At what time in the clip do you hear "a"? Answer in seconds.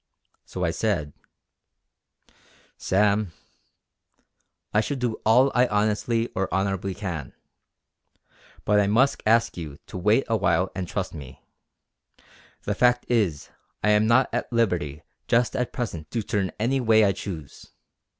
10.27-10.37